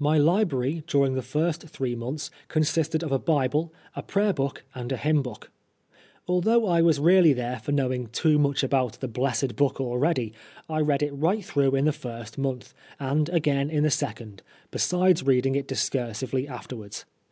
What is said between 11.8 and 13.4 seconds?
the first month, and